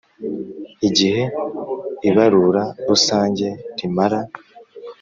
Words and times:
igihe 0.87 1.23
ibarura 2.09 2.63
rusange 2.87 3.47
rimara 3.77 4.19